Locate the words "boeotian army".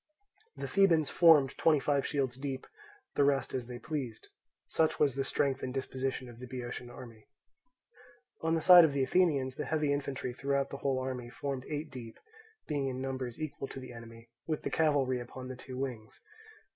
6.47-7.27